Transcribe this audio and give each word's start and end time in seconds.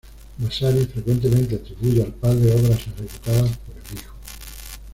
Vasari 0.39 0.87
frecuentemente 0.87 1.53
atribuye 1.53 2.01
al 2.01 2.11
padre 2.11 2.51
obras 2.55 2.79
ejecutadas 2.87 3.55
por 3.59 3.75
el 3.77 3.99
hijo. 3.99 4.15